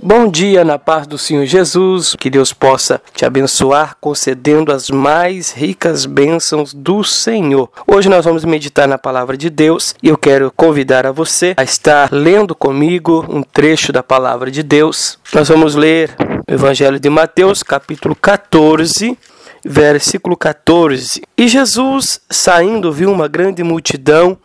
[0.00, 5.50] Bom dia na paz do Senhor Jesus, que Deus possa te abençoar, concedendo as mais
[5.50, 7.68] ricas bênçãos do Senhor.
[7.84, 11.64] Hoje nós vamos meditar na palavra de Deus e eu quero convidar a você a
[11.64, 15.18] estar lendo comigo um trecho da palavra de Deus.
[15.34, 16.14] Nós vamos ler
[16.48, 19.18] o Evangelho de Mateus, capítulo 14,
[19.64, 21.22] versículo 14.
[21.36, 24.38] E Jesus, saindo, viu uma grande multidão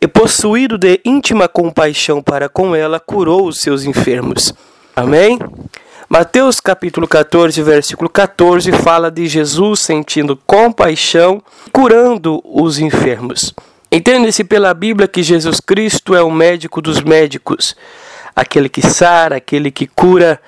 [0.00, 4.52] e, possuído de íntima compaixão para com ela, curou os seus enfermos.
[4.98, 5.38] Amém?
[6.08, 11.40] Mateus capítulo 14, versículo 14 fala de Jesus sentindo compaixão,
[11.70, 13.54] curando os enfermos.
[13.92, 17.76] Entende-se pela Bíblia que Jesus Cristo é o médico dos médicos,
[18.34, 20.40] aquele que sara, aquele que cura,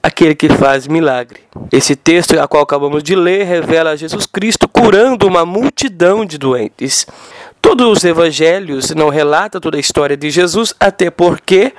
[0.00, 1.40] aquele que faz milagre.
[1.72, 7.04] Esse texto, a qual acabamos de ler, revela Jesus Cristo curando uma multidão de doentes.
[7.60, 11.72] Todos os evangelhos não relatam toda a história de Jesus, até porque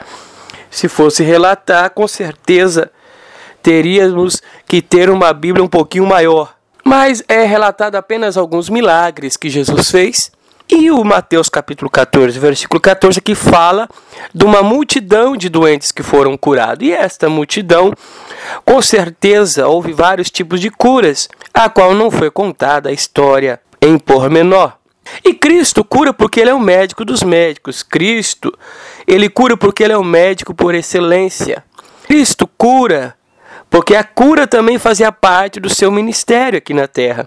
[0.70, 2.92] se fosse relatar, com certeza
[3.62, 6.56] teríamos que ter uma Bíblia um pouquinho maior.
[6.84, 10.32] Mas é relatado apenas alguns milagres que Jesus fez.
[10.72, 13.90] E o Mateus capítulo 14, versículo 14, que fala
[14.34, 16.88] de uma multidão de doentes que foram curados.
[16.88, 17.92] E esta multidão,
[18.64, 23.98] com certeza, houve vários tipos de curas, a qual não foi contada a história em
[23.98, 24.79] pormenor.
[25.24, 27.84] E Cristo cura porque ele é o médico dos médicos.
[27.84, 28.54] Cristo,
[29.08, 31.64] ele cura porque ele é o médico por excelência.
[32.08, 33.16] Cristo cura
[33.70, 37.24] porque a cura também fazia parte do seu ministério aqui na terra.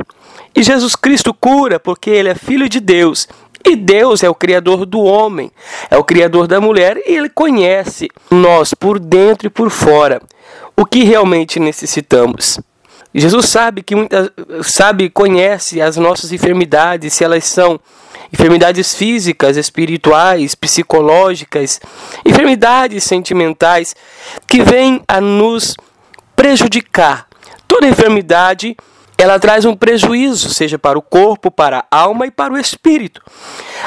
[0.54, 3.28] E Jesus Cristo cura porque ele é filho de Deus.
[3.64, 5.52] E Deus é o criador do homem,
[5.88, 10.20] é o criador da mulher e ele conhece nós por dentro e por fora.
[10.76, 12.58] O que realmente necessitamos.
[13.14, 14.30] Jesus sabe que muitas
[14.62, 17.78] sabe, conhece as nossas enfermidades, se elas são
[18.32, 21.80] enfermidades físicas, espirituais, psicológicas,
[22.24, 23.94] enfermidades sentimentais
[24.46, 25.76] que vêm a nos
[26.34, 27.26] prejudicar.
[27.68, 28.76] Toda enfermidade
[29.22, 33.22] ela traz um prejuízo, seja para o corpo, para a alma e para o espírito.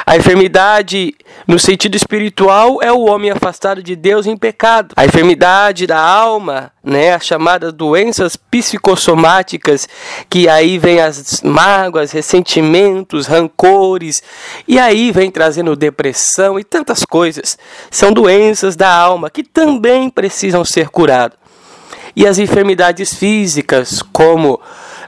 [0.06, 1.13] A enfermidade,
[1.46, 4.94] no sentido espiritual, é o homem afastado de Deus em pecado.
[4.96, 9.90] A enfermidade da alma, né, as chamadas doenças psicossomáticas,
[10.29, 14.23] que aí vem as mágoas, ressentimentos, rancores,
[14.66, 17.57] e aí vem trazendo depressão e tantas coisas.
[17.91, 21.38] São doenças da alma que também precisam ser curadas.
[22.16, 24.62] E as enfermidades físicas, como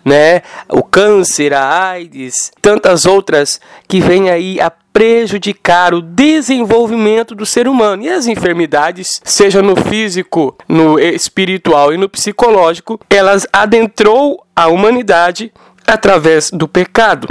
[0.07, 0.41] né?
[0.69, 7.67] O câncer, a AIDS, tantas outras que vêm aí a prejudicar o desenvolvimento do ser
[7.67, 8.03] humano.
[8.03, 15.51] E as enfermidades, seja no físico, no espiritual e no psicológico, elas adentrou a humanidade
[15.85, 17.27] através do pecado.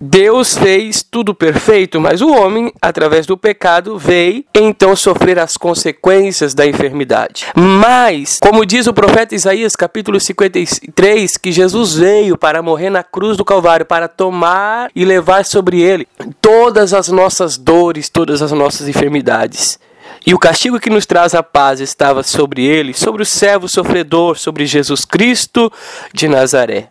[0.00, 6.54] Deus fez tudo perfeito, mas o homem, através do pecado, veio então sofrer as consequências
[6.54, 7.46] da enfermidade.
[7.56, 13.36] Mas, como diz o profeta Isaías, capítulo 53, que Jesus veio para morrer na cruz
[13.36, 16.06] do Calvário, para tomar e levar sobre ele
[16.40, 19.80] todas as nossas dores, todas as nossas enfermidades.
[20.24, 24.38] E o castigo que nos traz a paz estava sobre ele, sobre o servo sofredor,
[24.38, 25.72] sobre Jesus Cristo
[26.12, 26.88] de Nazaré.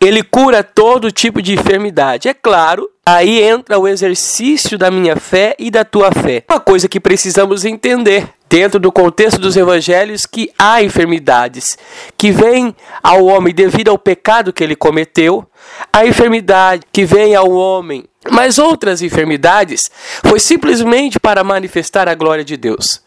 [0.00, 2.28] Ele cura todo tipo de enfermidade.
[2.28, 6.44] É claro, aí entra o exercício da minha fé e da tua fé.
[6.48, 11.76] Uma coisa que precisamos entender dentro do contexto dos evangelhos que há enfermidades
[12.16, 15.44] que vêm ao homem devido ao pecado que ele cometeu,
[15.92, 19.90] a enfermidade que vem ao homem, mas outras enfermidades
[20.24, 23.02] foi simplesmente para manifestar a glória de Deus.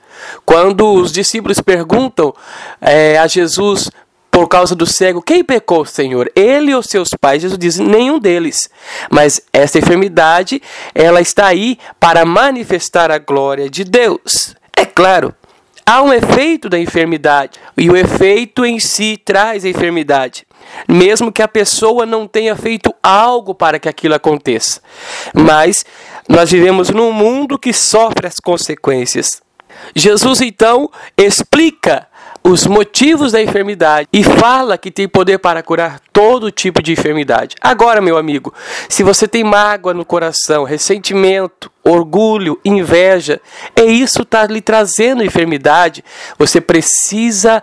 [0.45, 2.33] Quando os discípulos perguntam
[2.81, 3.89] é, a Jesus
[4.31, 6.31] por causa do cego, quem pecou, Senhor?
[6.35, 7.41] Ele ou seus pais?
[7.41, 8.69] Jesus diz: nenhum deles.
[9.09, 10.61] Mas essa enfermidade,
[10.93, 14.55] ela está aí para manifestar a glória de Deus.
[14.75, 15.33] É claro,
[15.85, 20.45] há um efeito da enfermidade, e o efeito em si traz a enfermidade.
[20.87, 24.81] Mesmo que a pessoa não tenha feito algo para que aquilo aconteça.
[25.33, 25.83] Mas
[26.27, 29.41] nós vivemos num mundo que sofre as consequências.
[29.95, 32.07] Jesus então explica
[32.43, 37.55] os motivos da enfermidade e fala que tem poder para curar todo tipo de enfermidade.
[37.61, 38.53] Agora, meu amigo,
[38.87, 43.41] se você tem mágoa no coração, ressentimento, orgulho, inveja,
[43.75, 46.03] é isso está lhe trazendo enfermidade.
[46.37, 47.61] Você precisa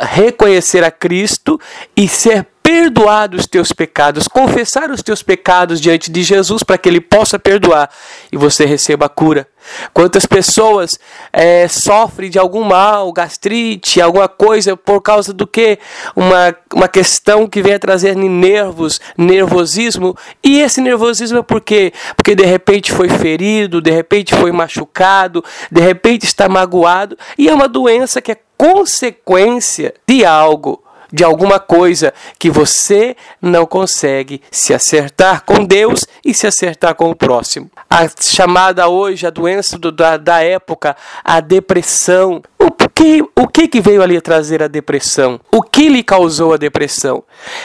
[0.00, 1.60] reconhecer a Cristo
[1.96, 6.88] e ser perdoado os teus pecados, confessar os teus pecados diante de Jesus para que
[6.88, 7.90] ele possa perdoar
[8.32, 9.46] e você receba a cura.
[9.92, 10.98] Quantas pessoas
[11.30, 15.78] é, sofrem de algum mal, gastrite, alguma coisa por causa do que?
[16.16, 20.16] Uma, uma questão que vem a trazer nervos, nervosismo.
[20.42, 21.92] E esse nervosismo é por quê?
[22.16, 27.16] Porque de repente foi ferido, de repente foi machucado, de repente está magoado.
[27.36, 30.83] E é uma doença que é consequência de algo
[31.14, 37.08] de alguma coisa que você não consegue se acertar com Deus e se acertar com
[37.08, 37.70] o próximo.
[37.88, 42.42] A chamada hoje, a doença do, da, da época, a depressão.
[42.58, 45.38] O que, o que, que veio ali trazer a depressão?
[45.52, 47.22] O que lhe causou a depressão?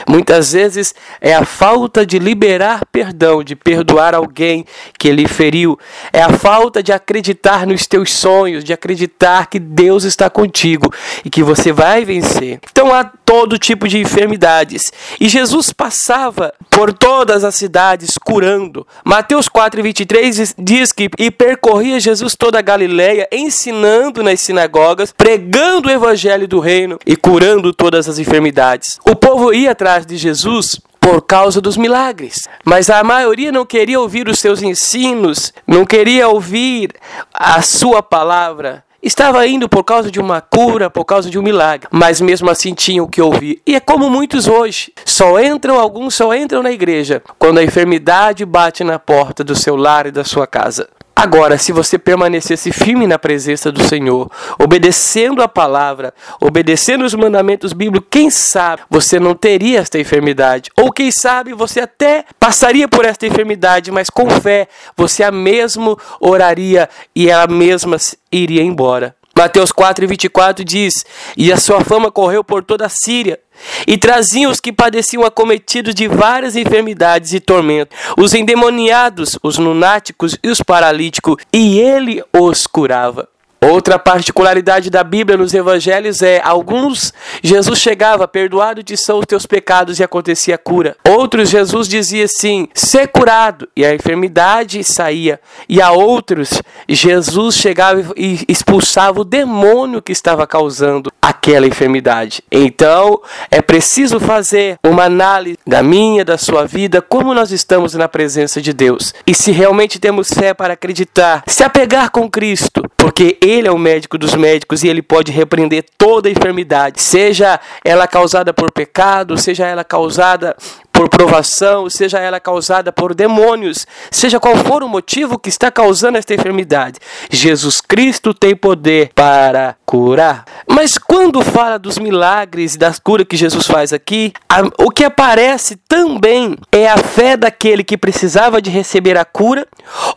[0.08, 4.66] Muitas vezes é a falta de liberar perdão, de perdoar alguém
[4.98, 5.80] que lhe feriu.
[6.12, 10.94] É a falta de acreditar nos teus sonhos, de acreditar que Deus está contigo
[11.24, 12.60] e que você vai vencer.
[12.70, 14.92] Então há todo tipo de enfermidades.
[15.20, 18.88] E Jesus passava por todas as cidades curando.
[19.06, 25.92] Mateus 4:23 diz que e percorria Jesus toda a Galileia, ensinando nas sinagogas, pregando o
[25.92, 28.98] evangelho do reino e curando todas as enfermidades.
[29.06, 32.48] O povo ia atrás de Jesus por causa dos milagres.
[32.66, 36.96] Mas a maioria não queria ouvir os seus ensinos, não queria ouvir
[37.32, 38.84] a sua palavra.
[39.02, 42.74] Estava indo por causa de uma cura, por causa de um milagre, mas mesmo assim
[42.74, 43.62] tinham que ouvir.
[43.66, 48.46] E é como muitos hoje, só entram alguns só entram na igreja quando a enfermidade
[48.46, 50.90] bate na porta do seu lar e da sua casa.
[51.22, 57.74] Agora, se você permanecesse firme na presença do Senhor, obedecendo a palavra, obedecendo os mandamentos
[57.74, 60.72] bíblicos, quem sabe você não teria esta enfermidade.
[60.80, 66.00] Ou quem sabe você até passaria por esta enfermidade, mas com fé você a mesmo
[66.22, 67.98] oraria e ela mesma
[68.32, 69.19] iria embora.
[69.40, 71.06] Mateus 4, 24 diz:
[71.38, 73.40] E a sua fama correu por toda a Síria,
[73.88, 80.38] e traziam os que padeciam acometidos de várias enfermidades e tormentos, os endemoniados, os lunáticos
[80.44, 83.30] e os paralíticos, e ele os curava.
[83.62, 87.14] Outra particularidade da Bíblia nos evangelhos é: alguns
[87.44, 90.96] Jesus chegava, perdoado te são os teus pecados e acontecia cura.
[91.08, 95.42] Outros Jesus dizia assim: ser curado e a enfermidade saía.
[95.68, 102.44] E a outros Jesus chegava e expulsava o demônio que estava causando aquela enfermidade.
[102.52, 103.22] Então
[103.52, 108.62] é preciso fazer uma análise da minha, da sua vida, como nós estamos na presença
[108.62, 113.68] de Deus e se realmente temos fé para acreditar, se apegar com Cristo, porque ele
[113.68, 118.72] é o médico dos médicos e ele pode repreender toda enfermidade, seja ela causada por
[118.72, 120.56] pecado, seja ela causada
[121.00, 126.18] por provação, seja ela causada por demônios, seja qual for o motivo que está causando
[126.18, 127.00] esta enfermidade,
[127.32, 130.44] Jesus Cristo tem poder para curar.
[130.68, 134.34] Mas quando fala dos milagres e das curas que Jesus faz aqui,
[134.78, 139.66] o que aparece também é a fé daquele que precisava de receber a cura,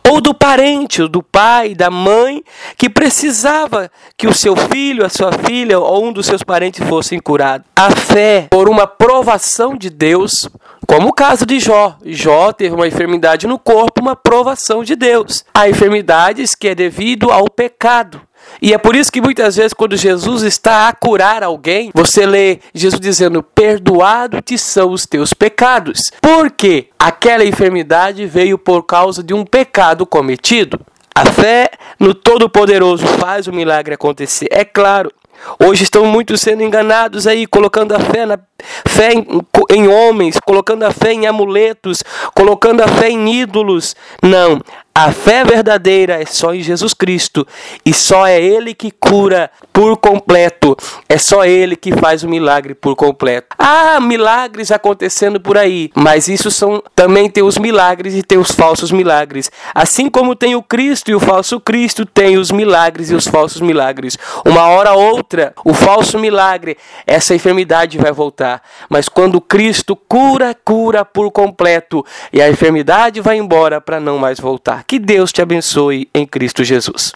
[0.09, 2.43] ou do parente, ou do pai, da mãe,
[2.77, 7.21] que precisava que o seu filho, a sua filha ou um dos seus parentes fossem
[7.21, 7.65] curados.
[7.73, 10.49] A fé por uma provação de Deus
[10.87, 11.97] como o caso de Jó.
[12.05, 15.45] Jó teve uma enfermidade no corpo, uma provação de Deus.
[15.53, 18.21] Há enfermidades que é devido ao pecado.
[18.61, 22.59] E é por isso que muitas vezes, quando Jesus está a curar alguém, você lê
[22.73, 26.11] Jesus dizendo: Perdoado te são os teus pecados.
[26.21, 30.79] Porque aquela enfermidade veio por causa de um pecado cometido.
[31.15, 31.69] A fé
[31.99, 34.47] no Todo-Poderoso faz o milagre acontecer.
[34.51, 35.11] É claro,
[35.59, 38.39] Hoje estão muitos sendo enganados aí, colocando a fé, na,
[38.87, 39.25] fé em,
[39.69, 43.95] em homens, colocando a fé em amuletos, colocando a fé em ídolos.
[44.21, 44.59] Não,
[44.95, 47.47] a fé verdadeira é só em Jesus Cristo
[47.83, 50.77] e só é Ele que cura por completo.
[51.09, 53.55] É só Ele que faz o milagre por completo.
[53.57, 58.51] Há milagres acontecendo por aí, mas isso são também tem os milagres e tem os
[58.51, 59.51] falsos milagres.
[59.73, 63.61] Assim como tem o Cristo e o falso Cristo, tem os milagres e os falsos
[63.61, 64.15] milagres.
[64.45, 66.77] Uma hora ou outra, o falso milagre,
[67.07, 68.52] essa enfermidade vai voltar.
[68.89, 74.39] Mas quando Cristo cura, cura por completo e a enfermidade vai embora para não mais
[74.39, 74.83] voltar.
[74.83, 77.11] Que Deus te abençoe em Cristo Jesus.